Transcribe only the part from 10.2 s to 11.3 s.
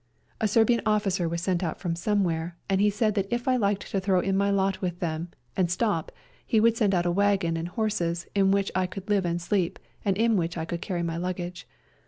which I could carry my